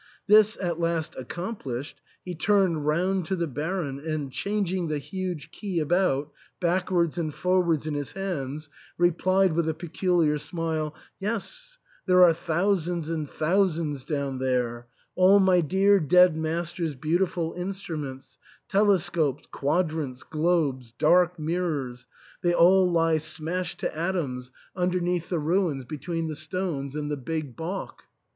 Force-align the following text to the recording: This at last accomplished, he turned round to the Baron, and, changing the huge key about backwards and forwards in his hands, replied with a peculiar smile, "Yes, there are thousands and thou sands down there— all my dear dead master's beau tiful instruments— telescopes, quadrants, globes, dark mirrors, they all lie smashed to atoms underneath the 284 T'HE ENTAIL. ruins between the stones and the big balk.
This 0.25 0.57
at 0.59 0.79
last 0.79 1.15
accomplished, 1.15 2.01
he 2.25 2.33
turned 2.33 2.87
round 2.87 3.27
to 3.27 3.35
the 3.35 3.45
Baron, 3.45 3.99
and, 3.99 4.31
changing 4.31 4.87
the 4.87 4.97
huge 4.97 5.51
key 5.51 5.79
about 5.79 6.31
backwards 6.59 7.19
and 7.19 7.31
forwards 7.31 7.85
in 7.85 7.93
his 7.93 8.13
hands, 8.13 8.67
replied 8.97 9.53
with 9.53 9.69
a 9.69 9.75
peculiar 9.75 10.39
smile, 10.39 10.95
"Yes, 11.19 11.77
there 12.07 12.23
are 12.23 12.33
thousands 12.33 13.09
and 13.11 13.27
thou 13.27 13.67
sands 13.67 14.03
down 14.03 14.39
there— 14.39 14.87
all 15.15 15.39
my 15.39 15.61
dear 15.61 15.99
dead 15.99 16.35
master's 16.35 16.95
beau 16.95 17.19
tiful 17.19 17.53
instruments— 17.55 18.39
telescopes, 18.69 19.43
quadrants, 19.51 20.23
globes, 20.23 20.91
dark 20.97 21.37
mirrors, 21.37 22.07
they 22.41 22.55
all 22.55 22.91
lie 22.91 23.19
smashed 23.19 23.79
to 23.81 23.95
atoms 23.95 24.49
underneath 24.75 25.29
the 25.29 25.35
284 25.35 25.37
T'HE 25.37 25.57
ENTAIL. 25.57 25.69
ruins 25.69 25.85
between 25.85 26.27
the 26.27 26.35
stones 26.35 26.95
and 26.95 27.11
the 27.11 27.17
big 27.17 27.55
balk. 27.55 28.01